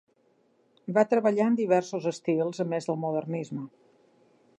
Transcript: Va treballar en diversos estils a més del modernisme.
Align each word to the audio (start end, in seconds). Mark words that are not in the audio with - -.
Va 0.97 1.03
treballar 1.11 1.45
en 1.51 1.59
diversos 1.59 2.07
estils 2.13 2.63
a 2.65 2.67
més 2.73 2.89
del 2.91 2.99
modernisme. 3.05 3.67